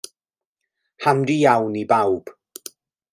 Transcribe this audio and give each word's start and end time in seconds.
Handi 1.05 1.35
iawn 1.43 1.79
i 1.83 1.83
bawb. 1.91 2.33